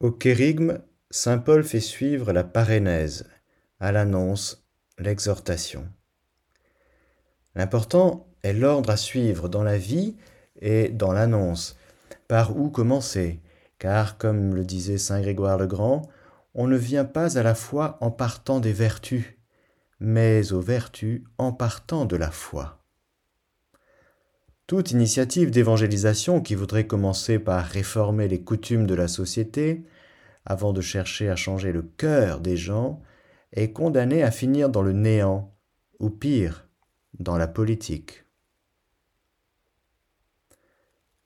Au 0.00 0.12
kérigme, 0.12 0.78
saint 1.10 1.38
Paul 1.38 1.64
fait 1.64 1.80
suivre 1.80 2.32
la 2.32 2.44
parénèse, 2.44 3.26
à 3.80 3.90
l'annonce, 3.90 4.64
l'exhortation. 4.96 5.88
L'important 7.56 8.28
est 8.44 8.52
l'ordre 8.52 8.90
à 8.90 8.96
suivre 8.96 9.48
dans 9.48 9.64
la 9.64 9.76
vie 9.76 10.16
et 10.60 10.88
dans 10.88 11.10
l'annonce, 11.10 11.76
par 12.28 12.56
où 12.56 12.70
commencer, 12.70 13.40
car 13.80 14.18
comme 14.18 14.54
le 14.54 14.64
disait 14.64 14.98
saint 14.98 15.20
Grégoire 15.20 15.58
le 15.58 15.66
Grand, 15.66 16.02
on 16.54 16.68
ne 16.68 16.76
vient 16.76 17.04
pas 17.04 17.36
à 17.36 17.42
la 17.42 17.56
foi 17.56 17.98
en 18.00 18.12
partant 18.12 18.60
des 18.60 18.72
vertus, 18.72 19.36
mais 19.98 20.52
aux 20.52 20.60
vertus 20.60 21.24
en 21.38 21.52
partant 21.52 22.04
de 22.04 22.14
la 22.14 22.30
foi. 22.30 22.77
Toute 24.68 24.90
initiative 24.90 25.50
d'évangélisation 25.50 26.42
qui 26.42 26.54
voudrait 26.54 26.86
commencer 26.86 27.38
par 27.38 27.64
réformer 27.64 28.28
les 28.28 28.42
coutumes 28.42 28.86
de 28.86 28.94
la 28.94 29.08
société, 29.08 29.82
avant 30.44 30.74
de 30.74 30.82
chercher 30.82 31.30
à 31.30 31.36
changer 31.36 31.72
le 31.72 31.80
cœur 31.80 32.40
des 32.40 32.58
gens, 32.58 33.00
est 33.52 33.72
condamnée 33.72 34.22
à 34.22 34.30
finir 34.30 34.68
dans 34.68 34.82
le 34.82 34.92
néant, 34.92 35.56
ou 36.00 36.10
pire, 36.10 36.68
dans 37.18 37.38
la 37.38 37.48
politique. 37.48 38.26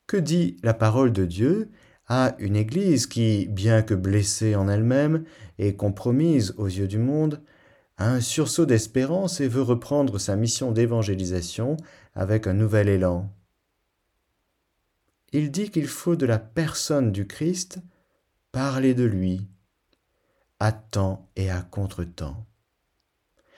Que 0.06 0.18
dit 0.18 0.56
la 0.62 0.72
parole 0.72 1.12
de 1.12 1.24
Dieu 1.24 1.68
à 2.06 2.36
une 2.38 2.54
Église 2.54 3.08
qui, 3.08 3.48
bien 3.48 3.82
que 3.82 3.94
blessée 3.94 4.54
en 4.54 4.68
elle-même 4.68 5.24
et 5.58 5.74
compromise 5.74 6.54
aux 6.58 6.66
yeux 6.66 6.86
du 6.86 6.98
monde, 6.98 7.42
a 7.96 8.10
un 8.10 8.20
sursaut 8.20 8.66
d'espérance 8.66 9.40
et 9.40 9.48
veut 9.48 9.62
reprendre 9.62 10.18
sa 10.18 10.36
mission 10.36 10.72
d'évangélisation 10.72 11.76
avec 12.14 12.46
un 12.46 12.54
nouvel 12.54 12.88
élan. 12.88 13.32
Il 15.32 15.50
dit 15.50 15.70
qu'il 15.70 15.86
faut 15.86 16.16
de 16.16 16.26
la 16.26 16.38
personne 16.38 17.12
du 17.12 17.26
Christ 17.26 17.78
parler 18.50 18.94
de 18.94 19.04
lui, 19.04 19.48
à 20.60 20.72
temps 20.72 21.30
et 21.36 21.50
à 21.50 21.62
contre-temps, 21.62 22.46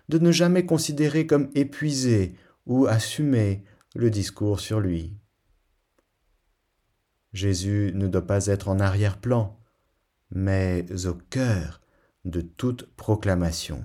de 0.09 0.19
ne 0.19 0.31
jamais 0.31 0.67
considérer 0.67 1.27
comme 1.27 1.51
épuisé 1.55 2.37
ou 2.67 2.87
assumer 2.87 3.65
le 3.95 4.11
discours 4.11 4.61
sur 4.61 4.81
lui. 4.81 5.17
Jésus 7.33 7.91
ne 7.95 8.07
doit 8.07 8.27
pas 8.27 8.47
être 8.47 8.69
en 8.69 8.79
arrière-plan, 8.79 9.59
mais 10.31 10.87
au 11.07 11.15
cœur 11.15 11.81
de 12.25 12.41
toute 12.41 12.87
proclamation. 12.97 13.85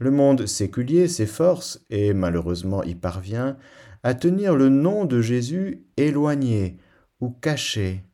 Le 0.00 0.10
monde 0.10 0.46
séculier 0.46 1.08
s'efforce, 1.08 1.84
et 1.90 2.12
malheureusement 2.12 2.82
y 2.82 2.94
parvient, 2.94 3.56
à 4.02 4.14
tenir 4.14 4.56
le 4.56 4.68
nom 4.68 5.04
de 5.04 5.20
Jésus 5.20 5.86
éloigné 5.96 6.78
ou 7.20 7.30
caché 7.30 8.04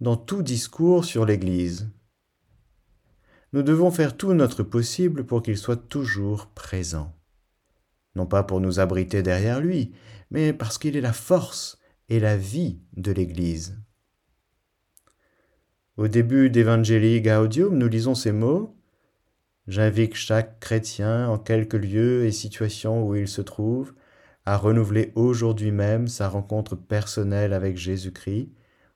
dans 0.00 0.16
tout 0.16 0.42
discours 0.42 1.04
sur 1.04 1.24
l'Église. 1.24 1.90
Nous 3.52 3.62
devons 3.62 3.90
faire 3.90 4.16
tout 4.16 4.34
notre 4.34 4.62
possible 4.62 5.24
pour 5.24 5.42
qu'il 5.42 5.56
soit 5.56 5.88
toujours 5.88 6.48
présent. 6.48 7.14
Non 8.14 8.26
pas 8.26 8.42
pour 8.42 8.60
nous 8.60 8.80
abriter 8.80 9.22
derrière 9.22 9.60
lui, 9.60 9.92
mais 10.30 10.52
parce 10.52 10.76
qu'il 10.76 10.96
est 10.96 11.02
la 11.02 11.12
force 11.12 11.78
et 12.08 12.20
la 12.20 12.36
vie 12.36 12.80
de 12.96 13.12
l'Église. 13.12 13.78
Au 15.96 16.08
début 16.08 16.50
d'Evangelii 16.50 17.22
Gaudium, 17.22 17.76
nous 17.78 17.88
lisons 17.88 18.14
ces 18.14 18.32
mots 18.32 18.75
J'invite 19.68 20.14
chaque 20.14 20.60
chrétien, 20.60 21.28
en 21.28 21.38
quelque 21.38 21.76
lieu 21.76 22.24
et 22.24 22.32
situation 22.32 23.06
où 23.06 23.16
il 23.16 23.26
se 23.26 23.42
trouve, 23.42 23.94
à 24.44 24.56
renouveler 24.56 25.12
aujourd'hui 25.16 25.72
même 25.72 26.06
sa 26.06 26.28
rencontre 26.28 26.76
personnelle 26.76 27.52
avec 27.52 27.76
Jésus-Christ, 27.76 28.50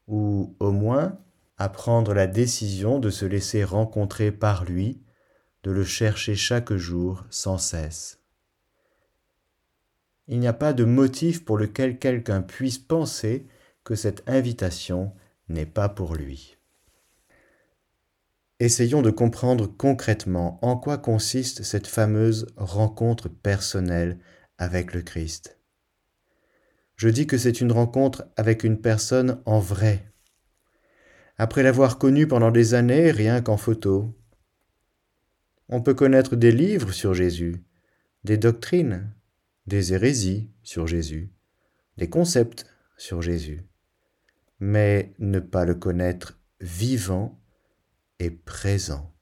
ou 0.07 0.55
au 0.61 0.71
moins 0.71 1.19
à 1.59 1.69
prendre 1.69 2.15
la 2.15 2.27
décision 2.27 3.01
de 3.01 3.11
se 3.11 3.25
laisser 3.25 3.65
rencontrer 3.65 4.31
par 4.31 4.65
lui, 4.65 5.03
de 5.63 5.73
le 5.73 5.85
chercher 5.85 6.35
chaque 6.37 6.73
jour 6.73 7.25
sans 7.31 7.59
cesse. 7.59 8.21
Il 10.29 10.39
n'y 10.39 10.47
a 10.47 10.53
pas 10.53 10.73
de 10.73 10.85
motif 10.85 11.45
pour 11.45 11.59
lequel 11.59 11.99
quelqu'un 11.99 12.41
puisse 12.41 12.79
penser 12.79 13.47
que 13.83 13.97
cette 13.97 14.23
invitation 14.29 15.13
n'est 15.49 15.67
pas 15.67 15.89
pour 15.89 16.15
lui. 16.15 16.57
Essayons 18.61 19.01
de 19.01 19.11
comprendre 19.11 19.67
concrètement 19.67 20.59
en 20.61 20.77
quoi 20.77 20.99
consiste 20.99 21.63
cette 21.63 21.87
fameuse 21.87 22.47
rencontre 22.59 23.31
personnelle 23.31 24.19
avec 24.59 24.93
le 24.93 25.01
Christ. 25.01 25.59
Je 26.97 27.09
dis 27.09 27.27
que 27.27 27.39
c'est 27.39 27.63
une 27.63 27.73
rencontre 27.73 28.27
avec 28.37 28.63
une 28.63 28.79
personne 28.79 29.41
en 29.47 29.61
vrai. 29.61 30.13
Après 31.39 31.63
l'avoir 31.63 31.97
connu 31.97 32.29
pendant 32.29 32.51
des 32.51 32.75
années 32.75 33.11
rien 33.11 33.41
qu'en 33.41 33.57
photo. 33.57 34.15
On 35.71 35.81
peut 35.81 35.95
connaître 35.95 36.37
des 36.37 36.53
livres 36.53 36.93
sur 36.93 37.15
Jésus, 37.15 37.65
des 38.25 38.37
doctrines, 38.37 39.11
des 39.67 39.95
hérésies 39.95 40.51
sur 40.63 40.87
Jésus, 40.87 41.33
des 41.97 42.11
concepts 42.11 42.67
sur 42.99 43.23
Jésus, 43.23 43.63
mais 44.59 45.15
ne 45.19 45.41
pas 45.41 45.65
le 45.65 45.77
connaître 45.77 46.39
vivant 46.61 47.41
présent. 48.29 49.15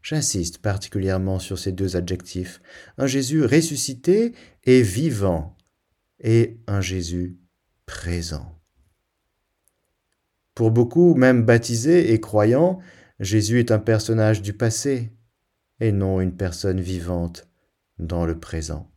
J'insiste 0.00 0.58
particulièrement 0.58 1.38
sur 1.38 1.58
ces 1.58 1.72
deux 1.72 1.96
adjectifs, 1.96 2.62
un 2.96 3.06
Jésus 3.06 3.44
ressuscité 3.44 4.34
et 4.64 4.80
vivant, 4.80 5.56
et 6.20 6.58
un 6.66 6.80
Jésus 6.80 7.38
présent. 7.84 8.58
Pour 10.54 10.70
beaucoup, 10.70 11.14
même 11.14 11.44
baptisés 11.44 12.12
et 12.12 12.20
croyants, 12.20 12.78
Jésus 13.20 13.58
est 13.58 13.72
un 13.72 13.78
personnage 13.78 14.40
du 14.40 14.52
passé, 14.52 15.12
et 15.80 15.92
non 15.92 16.20
une 16.20 16.36
personne 16.36 16.80
vivante 16.80 17.48
dans 17.98 18.24
le 18.24 18.38
présent. 18.38 18.90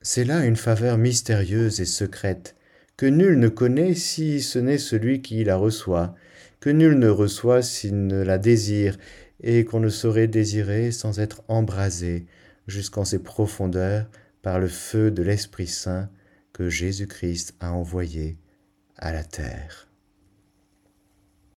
C'est 0.00 0.24
là 0.24 0.44
une 0.44 0.56
faveur 0.56 0.98
mystérieuse 0.98 1.80
et 1.80 1.86
secrète 1.86 2.56
que 2.96 3.06
nul 3.06 3.38
ne 3.38 3.48
connaît 3.48 3.94
si 3.94 4.40
ce 4.40 4.58
n'est 4.58 4.78
celui 4.78 5.22
qui 5.22 5.44
la 5.44 5.56
reçoit, 5.56 6.14
que 6.60 6.70
nul 6.70 6.98
ne 6.98 7.08
reçoit 7.08 7.62
s'il 7.62 8.06
ne 8.06 8.22
la 8.22 8.38
désire, 8.38 8.96
et 9.42 9.64
qu'on 9.64 9.80
ne 9.80 9.88
saurait 9.88 10.28
désirer 10.28 10.90
sans 10.90 11.20
être 11.20 11.42
embrasé 11.48 12.26
jusqu'en 12.66 13.04
ses 13.04 13.18
profondeurs 13.18 14.08
par 14.42 14.58
le 14.58 14.68
feu 14.68 15.10
de 15.10 15.22
l'Esprit 15.22 15.66
Saint 15.66 16.08
que 16.52 16.70
Jésus-Christ 16.70 17.54
a 17.60 17.72
envoyé 17.72 18.38
à 18.96 19.12
la 19.12 19.24
terre. 19.24 19.88